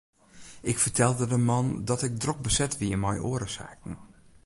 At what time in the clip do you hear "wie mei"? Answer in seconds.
2.81-3.19